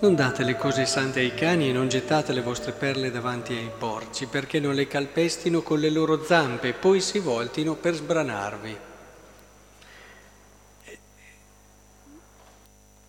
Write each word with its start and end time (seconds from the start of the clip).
Non 0.00 0.14
date 0.14 0.44
le 0.44 0.56
cose 0.56 0.86
sante 0.86 1.18
ai 1.18 1.34
cani 1.34 1.70
e 1.70 1.72
non 1.72 1.88
gettate 1.88 2.32
le 2.32 2.40
vostre 2.40 2.70
perle 2.70 3.10
davanti 3.10 3.54
ai 3.54 3.68
porci, 3.76 4.26
perché 4.26 4.60
non 4.60 4.76
le 4.76 4.86
calpestino 4.86 5.60
con 5.62 5.80
le 5.80 5.90
loro 5.90 6.24
zampe 6.24 6.68
e 6.68 6.72
poi 6.72 7.00
si 7.00 7.18
voltino 7.18 7.74
per 7.74 7.94
sbranarvi. 7.94 8.78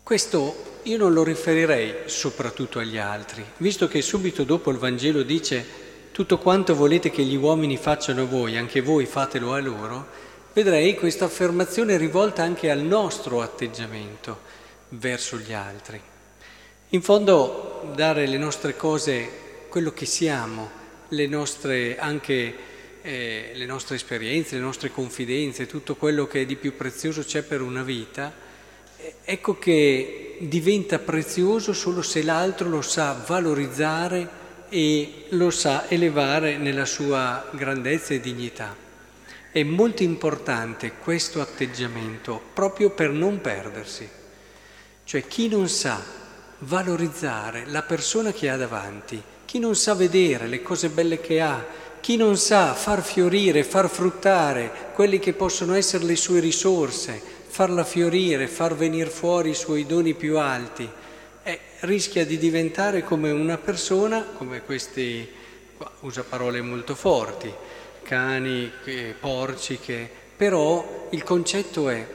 Questo 0.00 0.78
io 0.84 0.96
non 0.96 1.12
lo 1.12 1.24
riferirei 1.24 2.02
soprattutto 2.04 2.78
agli 2.78 2.98
altri, 2.98 3.44
visto 3.56 3.88
che 3.88 4.00
subito 4.00 4.44
dopo 4.44 4.70
il 4.70 4.78
Vangelo 4.78 5.24
dice 5.24 5.66
tutto 6.12 6.38
quanto 6.38 6.76
volete 6.76 7.10
che 7.10 7.24
gli 7.24 7.34
uomini 7.34 7.76
facciano 7.76 8.22
a 8.22 8.26
voi, 8.26 8.56
anche 8.56 8.80
voi 8.80 9.06
fatelo 9.06 9.54
a 9.54 9.58
loro, 9.58 10.06
vedrei 10.52 10.94
questa 10.94 11.24
affermazione 11.24 11.96
rivolta 11.96 12.44
anche 12.44 12.70
al 12.70 12.78
nostro 12.78 13.42
atteggiamento 13.42 14.38
verso 14.90 15.36
gli 15.38 15.52
altri. 15.52 16.00
In 16.90 17.02
fondo 17.02 17.90
dare 17.96 18.28
le 18.28 18.38
nostre 18.38 18.76
cose, 18.76 19.28
quello 19.68 19.90
che 19.92 20.06
siamo, 20.06 20.70
le 21.08 21.26
nostre, 21.26 21.98
anche 21.98 22.54
eh, 23.02 23.50
le 23.54 23.66
nostre 23.66 23.96
esperienze, 23.96 24.54
le 24.54 24.60
nostre 24.60 24.92
confidenze, 24.92 25.66
tutto 25.66 25.96
quello 25.96 26.28
che 26.28 26.46
di 26.46 26.54
più 26.54 26.76
prezioso 26.76 27.24
c'è 27.24 27.42
per 27.42 27.60
una 27.60 27.82
vita, 27.82 28.32
eh, 28.98 29.14
ecco 29.24 29.58
che 29.58 30.36
diventa 30.38 31.00
prezioso 31.00 31.72
solo 31.72 32.02
se 32.02 32.22
l'altro 32.22 32.68
lo 32.68 32.82
sa 32.82 33.20
valorizzare 33.26 34.44
e 34.68 35.24
lo 35.30 35.50
sa 35.50 35.88
elevare 35.88 36.56
nella 36.56 36.84
sua 36.84 37.50
grandezza 37.50 38.14
e 38.14 38.20
dignità. 38.20 38.76
È 39.50 39.62
molto 39.64 40.04
importante 40.04 40.92
questo 41.02 41.40
atteggiamento 41.40 42.40
proprio 42.52 42.90
per 42.90 43.10
non 43.10 43.40
perdersi. 43.40 44.08
Cioè 45.02 45.26
chi 45.26 45.48
non 45.48 45.68
sa 45.68 46.25
valorizzare 46.60 47.64
la 47.66 47.82
persona 47.82 48.32
che 48.32 48.48
ha 48.48 48.56
davanti, 48.56 49.22
chi 49.44 49.58
non 49.58 49.76
sa 49.76 49.94
vedere 49.94 50.46
le 50.46 50.62
cose 50.62 50.88
belle 50.88 51.20
che 51.20 51.40
ha, 51.40 51.64
chi 52.00 52.16
non 52.16 52.36
sa 52.36 52.74
far 52.74 53.02
fiorire, 53.02 53.64
far 53.64 53.88
fruttare 53.88 54.90
quelli 54.94 55.18
che 55.18 55.32
possono 55.32 55.74
essere 55.74 56.04
le 56.04 56.16
sue 56.16 56.40
risorse, 56.40 57.20
farla 57.48 57.84
fiorire, 57.84 58.46
far 58.48 58.74
venire 58.74 59.10
fuori 59.10 59.50
i 59.50 59.54
suoi 59.54 59.86
doni 59.86 60.14
più 60.14 60.38
alti, 60.38 60.88
eh, 61.42 61.60
rischia 61.80 62.24
di 62.24 62.38
diventare 62.38 63.02
come 63.02 63.30
una 63.30 63.58
persona, 63.58 64.24
come 64.36 64.62
questi, 64.62 65.28
usa 66.00 66.22
parole 66.22 66.60
molto 66.60 66.94
forti, 66.94 67.52
cani, 68.02 68.70
porci, 69.18 69.78
che, 69.78 70.08
però 70.36 71.08
il 71.10 71.22
concetto 71.24 71.88
è 71.88 72.06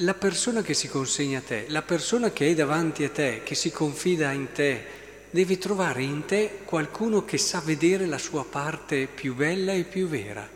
la 0.00 0.14
persona 0.14 0.62
che 0.62 0.74
si 0.74 0.88
consegna 0.88 1.38
a 1.38 1.42
te, 1.42 1.64
la 1.68 1.82
persona 1.82 2.30
che 2.30 2.48
è 2.48 2.54
davanti 2.54 3.04
a 3.04 3.08
te, 3.08 3.40
che 3.44 3.54
si 3.54 3.70
confida 3.70 4.30
in 4.32 4.48
te, 4.52 4.84
deve 5.30 5.56
trovare 5.56 6.02
in 6.02 6.24
te 6.26 6.58
qualcuno 6.64 7.24
che 7.24 7.38
sa 7.38 7.62
vedere 7.64 8.06
la 8.06 8.18
sua 8.18 8.44
parte 8.44 9.06
più 9.06 9.34
bella 9.34 9.72
e 9.72 9.84
più 9.84 10.06
vera 10.06 10.48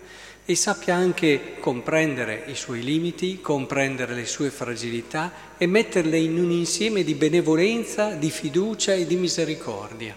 e 0.44 0.54
sappia 0.56 0.94
anche 0.94 1.54
comprendere 1.60 2.44
i 2.46 2.54
suoi 2.54 2.82
limiti, 2.82 3.40
comprendere 3.40 4.14
le 4.14 4.26
sue 4.26 4.50
fragilità 4.50 5.32
e 5.56 5.66
metterle 5.66 6.18
in 6.18 6.38
un 6.38 6.50
insieme 6.50 7.04
di 7.04 7.14
benevolenza, 7.14 8.10
di 8.10 8.30
fiducia 8.30 8.92
e 8.92 9.06
di 9.06 9.16
misericordia. 9.16 10.16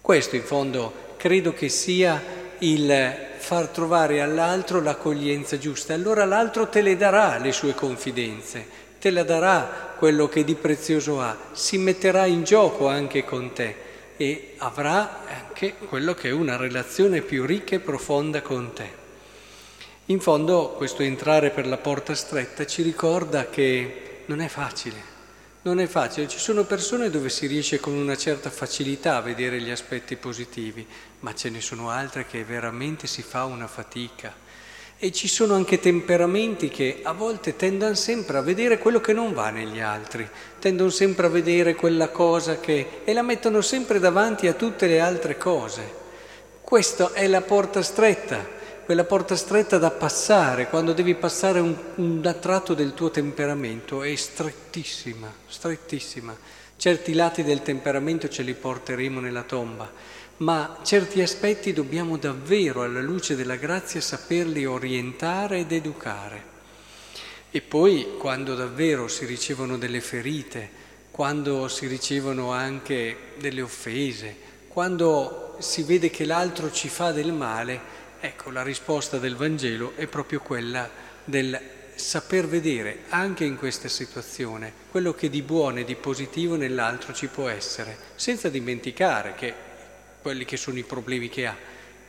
Questo 0.00 0.36
in 0.36 0.42
fondo 0.42 1.14
credo 1.16 1.52
che 1.52 1.68
sia 1.68 2.39
il 2.60 3.14
far 3.36 3.68
trovare 3.68 4.20
all'altro 4.20 4.80
l'accoglienza 4.80 5.58
giusta. 5.58 5.94
Allora 5.94 6.24
l'altro 6.24 6.68
te 6.68 6.82
le 6.82 6.96
darà 6.96 7.38
le 7.38 7.52
sue 7.52 7.74
confidenze, 7.74 8.66
te 8.98 9.10
la 9.10 9.22
darà 9.22 9.94
quello 9.96 10.28
che 10.28 10.44
di 10.44 10.54
prezioso 10.54 11.20
ha, 11.20 11.36
si 11.52 11.78
metterà 11.78 12.26
in 12.26 12.42
gioco 12.42 12.88
anche 12.88 13.24
con 13.24 13.52
te 13.52 13.88
e 14.16 14.54
avrà 14.58 15.20
anche 15.26 15.74
quello 15.88 16.14
che 16.14 16.28
è 16.28 16.32
una 16.32 16.56
relazione 16.56 17.22
più 17.22 17.46
ricca 17.46 17.76
e 17.76 17.80
profonda 17.80 18.42
con 18.42 18.72
te. 18.72 18.98
In 20.06 20.20
fondo 20.20 20.74
questo 20.76 21.02
entrare 21.02 21.50
per 21.50 21.66
la 21.66 21.78
porta 21.78 22.14
stretta 22.14 22.66
ci 22.66 22.82
ricorda 22.82 23.48
che 23.48 24.22
non 24.26 24.40
è 24.40 24.48
facile, 24.48 25.18
non 25.62 25.78
è 25.78 25.86
facile, 25.86 26.26
ci 26.26 26.38
sono 26.38 26.64
persone 26.64 27.10
dove 27.10 27.28
si 27.28 27.46
riesce 27.46 27.80
con 27.80 27.92
una 27.92 28.16
certa 28.16 28.48
facilità 28.48 29.16
a 29.16 29.20
vedere 29.20 29.60
gli 29.60 29.70
aspetti 29.70 30.16
positivi, 30.16 30.86
ma 31.20 31.34
ce 31.34 31.50
ne 31.50 31.60
sono 31.60 31.90
altre 31.90 32.24
che 32.26 32.44
veramente 32.44 33.06
si 33.06 33.22
fa 33.22 33.44
una 33.44 33.66
fatica. 33.66 34.48
E 35.02 35.12
ci 35.12 35.28
sono 35.28 35.54
anche 35.54 35.78
temperamenti 35.78 36.68
che 36.68 37.00
a 37.02 37.12
volte 37.12 37.56
tendono 37.56 37.94
sempre 37.94 38.38
a 38.38 38.42
vedere 38.42 38.78
quello 38.78 39.00
che 39.00 39.12
non 39.12 39.34
va 39.34 39.50
negli 39.50 39.80
altri, 39.80 40.28
tendono 40.58 40.90
sempre 40.90 41.26
a 41.26 41.30
vedere 41.30 41.74
quella 41.74 42.08
cosa 42.08 42.58
che... 42.58 43.00
e 43.04 43.12
la 43.12 43.22
mettono 43.22 43.60
sempre 43.60 43.98
davanti 43.98 44.46
a 44.46 44.54
tutte 44.54 44.86
le 44.86 45.00
altre 45.00 45.36
cose. 45.36 45.98
Questa 46.62 47.12
è 47.12 47.26
la 47.26 47.40
porta 47.42 47.82
stretta 47.82 48.58
quella 48.90 49.04
porta 49.04 49.36
stretta 49.36 49.78
da 49.78 49.92
passare, 49.92 50.68
quando 50.68 50.92
devi 50.92 51.14
passare 51.14 51.60
un, 51.60 51.76
un 51.94 52.36
tratto 52.40 52.74
del 52.74 52.92
tuo 52.92 53.08
temperamento, 53.12 54.02
è 54.02 54.12
strettissima, 54.16 55.32
strettissima. 55.46 56.36
Certi 56.76 57.12
lati 57.12 57.44
del 57.44 57.62
temperamento 57.62 58.28
ce 58.28 58.42
li 58.42 58.52
porteremo 58.52 59.20
nella 59.20 59.44
tomba, 59.44 59.88
ma 60.38 60.80
certi 60.82 61.22
aspetti 61.22 61.72
dobbiamo 61.72 62.16
davvero, 62.16 62.82
alla 62.82 63.00
luce 63.00 63.36
della 63.36 63.54
grazia, 63.54 64.00
saperli 64.00 64.66
orientare 64.66 65.60
ed 65.60 65.70
educare. 65.70 66.42
E 67.52 67.60
poi, 67.60 68.16
quando 68.18 68.56
davvero 68.56 69.06
si 69.06 69.24
ricevono 69.24 69.78
delle 69.78 70.00
ferite, 70.00 70.68
quando 71.12 71.68
si 71.68 71.86
ricevono 71.86 72.50
anche 72.50 73.34
delle 73.38 73.62
offese, 73.62 74.34
quando 74.66 75.54
si 75.60 75.84
vede 75.84 76.10
che 76.10 76.24
l'altro 76.24 76.72
ci 76.72 76.88
fa 76.88 77.12
del 77.12 77.32
male, 77.32 78.08
Ecco, 78.22 78.50
la 78.50 78.62
risposta 78.62 79.16
del 79.16 79.34
Vangelo 79.34 79.94
è 79.96 80.06
proprio 80.06 80.40
quella 80.40 80.88
del 81.24 81.58
saper 81.94 82.46
vedere 82.46 83.04
anche 83.08 83.44
in 83.44 83.56
questa 83.56 83.88
situazione 83.88 84.72
quello 84.90 85.14
che 85.14 85.30
di 85.30 85.40
buono 85.40 85.78
e 85.78 85.84
di 85.84 85.94
positivo 85.94 86.56
nell'altro 86.56 87.14
ci 87.14 87.28
può 87.28 87.48
essere, 87.48 87.96
senza 88.16 88.50
dimenticare 88.50 89.34
che 89.34 89.54
quelli 90.20 90.44
che 90.44 90.58
sono 90.58 90.78
i 90.78 90.82
problemi 90.82 91.30
che 91.30 91.46
ha, 91.46 91.56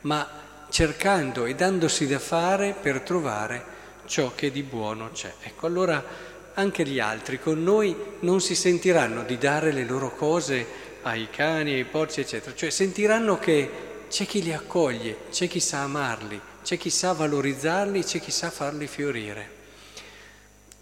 ma 0.02 0.66
cercando 0.68 1.46
e 1.46 1.54
dandosi 1.54 2.06
da 2.06 2.18
fare 2.18 2.74
per 2.78 3.00
trovare 3.00 3.64
ciò 4.04 4.34
che 4.34 4.50
di 4.50 4.62
buono 4.62 5.10
c'è. 5.12 5.32
Ecco, 5.42 5.66
allora 5.66 6.04
anche 6.52 6.86
gli 6.86 7.00
altri 7.00 7.40
con 7.40 7.62
noi 7.62 7.96
non 8.20 8.42
si 8.42 8.54
sentiranno 8.54 9.22
di 9.22 9.38
dare 9.38 9.72
le 9.72 9.84
loro 9.84 10.14
cose 10.14 10.90
ai 11.02 11.28
cani, 11.30 11.72
ai 11.72 11.84
porci, 11.84 12.20
eccetera, 12.20 12.54
cioè 12.54 12.68
sentiranno 12.68 13.38
che 13.38 13.91
c'è 14.12 14.26
chi 14.26 14.42
li 14.42 14.52
accoglie, 14.52 15.20
c'è 15.30 15.48
chi 15.48 15.58
sa 15.58 15.84
amarli, 15.84 16.38
c'è 16.62 16.76
chi 16.76 16.90
sa 16.90 17.14
valorizzarli, 17.14 18.04
c'è 18.04 18.20
chi 18.20 18.30
sa 18.30 18.50
farli 18.50 18.86
fiorire. 18.86 19.50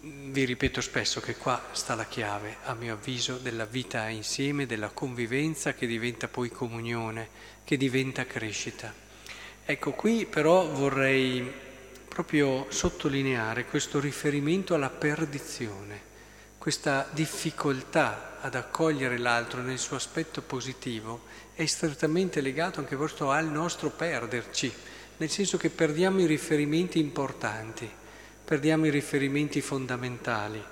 Vi 0.01 0.43
ripeto 0.43 0.81
spesso 0.81 1.21
che 1.21 1.37
qua 1.37 1.69
sta 1.71 1.95
la 1.95 2.03
chiave, 2.03 2.57
a 2.65 2.73
mio 2.73 2.95
avviso, 2.95 3.37
della 3.37 3.63
vita 3.63 4.09
insieme, 4.09 4.65
della 4.65 4.89
convivenza 4.89 5.73
che 5.73 5.87
diventa 5.87 6.27
poi 6.27 6.49
comunione, 6.49 7.29
che 7.63 7.77
diventa 7.77 8.25
crescita. 8.25 8.93
Ecco, 9.63 9.91
qui 9.93 10.25
però 10.25 10.67
vorrei 10.67 11.49
proprio 12.09 12.65
sottolineare 12.67 13.63
questo 13.63 14.01
riferimento 14.01 14.73
alla 14.73 14.89
perdizione, 14.89 16.01
questa 16.61 17.07
difficoltà 17.09 18.37
ad 18.39 18.53
accogliere 18.53 19.17
l'altro 19.17 19.61
nel 19.61 19.79
suo 19.79 19.95
aspetto 19.95 20.43
positivo 20.43 21.23
è 21.55 21.65
strettamente 21.65 22.39
legato 22.39 22.79
anche 22.79 22.95
questo 22.95 23.31
al 23.31 23.47
nostro 23.47 23.89
perderci, 23.89 24.71
nel 25.17 25.31
senso 25.31 25.57
che 25.57 25.71
perdiamo 25.71 26.19
i 26.19 26.27
riferimenti 26.27 26.99
importanti, 26.99 27.89
perdiamo 28.45 28.85
i 28.85 28.91
riferimenti 28.91 29.59
fondamentali 29.59 30.63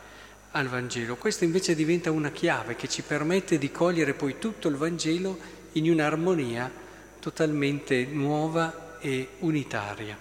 al 0.51 0.67
Vangelo. 0.67 1.15
Questa 1.15 1.43
invece 1.43 1.73
diventa 1.73 2.11
una 2.11 2.29
chiave 2.29 2.75
che 2.75 2.87
ci 2.87 3.01
permette 3.01 3.57
di 3.57 3.71
cogliere 3.71 4.13
poi 4.13 4.37
tutto 4.37 4.67
il 4.67 4.75
Vangelo 4.75 5.39
in 5.71 5.89
un'armonia 5.89 6.71
totalmente 7.19 8.05
nuova 8.05 8.99
e 8.99 9.27
unitaria. 9.39 10.15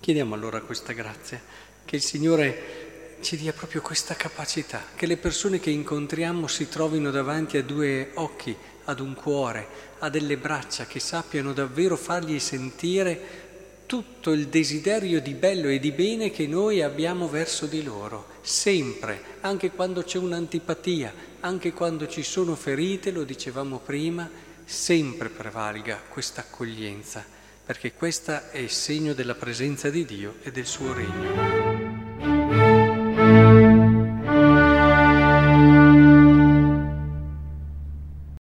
Chiediamo 0.00 0.34
allora 0.34 0.60
questa 0.60 0.92
grazia, 0.92 1.40
che 1.84 1.94
il 1.94 2.02
Signore 2.02 2.85
ci 3.26 3.36
dia 3.36 3.52
proprio 3.52 3.80
questa 3.80 4.14
capacità, 4.14 4.84
che 4.94 5.04
le 5.04 5.16
persone 5.16 5.58
che 5.58 5.70
incontriamo 5.70 6.46
si 6.46 6.68
trovino 6.68 7.10
davanti 7.10 7.56
a 7.56 7.62
due 7.64 8.12
occhi 8.14 8.56
ad 8.84 9.00
un 9.00 9.14
cuore, 9.14 9.66
a 9.98 10.08
delle 10.08 10.36
braccia 10.36 10.86
che 10.86 11.00
sappiano 11.00 11.52
davvero 11.52 11.96
fargli 11.96 12.38
sentire 12.38 13.82
tutto 13.86 14.30
il 14.30 14.46
desiderio 14.46 15.20
di 15.20 15.34
bello 15.34 15.66
e 15.66 15.80
di 15.80 15.90
bene 15.90 16.30
che 16.30 16.46
noi 16.46 16.82
abbiamo 16.82 17.28
verso 17.28 17.66
di 17.66 17.82
loro, 17.82 18.28
sempre, 18.42 19.20
anche 19.40 19.72
quando 19.72 20.04
c'è 20.04 20.18
un'antipatia, 20.18 21.12
anche 21.40 21.72
quando 21.72 22.06
ci 22.06 22.22
sono 22.22 22.54
ferite, 22.54 23.10
lo 23.10 23.24
dicevamo 23.24 23.80
prima, 23.80 24.30
sempre 24.64 25.30
prevalga 25.30 26.00
questa 26.08 26.42
accoglienza, 26.42 27.24
perché 27.64 27.92
questa 27.92 28.52
è 28.52 28.58
il 28.58 28.70
segno 28.70 29.14
della 29.14 29.34
presenza 29.34 29.90
di 29.90 30.04
Dio 30.04 30.36
e 30.44 30.52
del 30.52 30.66
suo 30.66 30.92
regno. 30.92 31.55